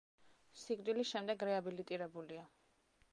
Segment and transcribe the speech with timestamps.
[0.61, 2.47] სიკვდილის შემდეგ რეაბილიტირებულია.